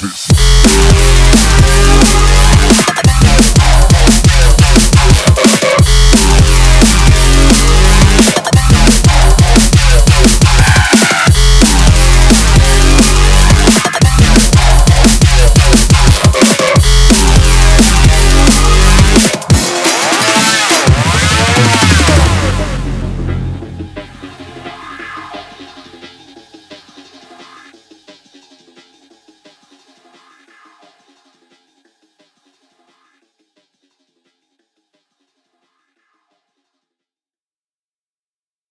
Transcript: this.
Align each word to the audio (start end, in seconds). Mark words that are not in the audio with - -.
this. 0.00 0.49